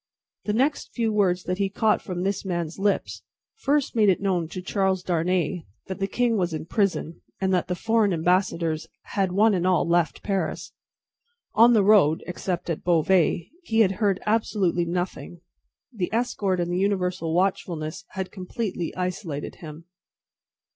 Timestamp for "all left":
9.67-10.23